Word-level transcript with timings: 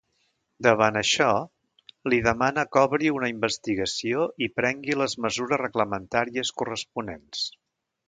Davant 0.67 0.95
això, 1.01 1.27
li 2.13 2.19
demana 2.29 2.65
que 2.77 2.83
obri 2.89 3.13
una 3.19 3.31
investigació 3.35 4.27
i 4.47 4.51
prengui 4.59 4.99
les 5.05 5.19
mesures 5.29 5.65
reglamentàries 5.67 6.57
corresponents. 6.63 7.51